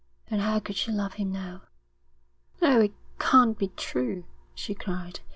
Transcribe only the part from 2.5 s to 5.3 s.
'Oh, it can't be true,' she cried.